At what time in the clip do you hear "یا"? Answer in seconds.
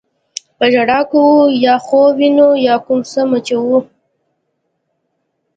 0.59-0.65, 1.65-1.75, 2.67-2.75